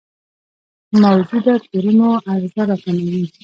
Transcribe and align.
موجوده 1.01 1.53
کورونو 1.69 2.09
عرضه 2.29 2.61
راکموي. 2.69 3.25